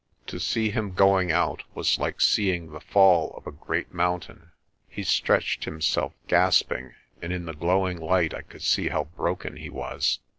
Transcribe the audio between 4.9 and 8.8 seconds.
stretched himself, gasping, and in the growing light I could